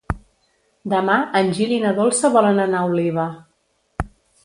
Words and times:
Demà 0.93 1.17
en 1.41 1.53
Gil 1.59 1.75
i 1.77 1.79
na 1.85 1.93
Dolça 2.01 2.35
volen 2.39 2.65
anar 2.67 2.83
a 2.83 2.91
Oliva. 2.97 3.31